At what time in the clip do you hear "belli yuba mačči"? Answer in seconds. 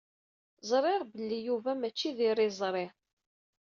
1.11-2.09